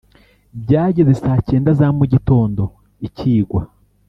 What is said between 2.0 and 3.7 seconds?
gitondo ikigwa